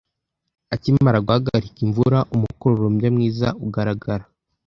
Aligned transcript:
Akimara 0.73 1.23
guhagarika 1.25 1.77
imvura 1.87 2.19
umukororombya 2.35 3.09
mwiza 3.15 3.47
ugaragara. 3.65 4.25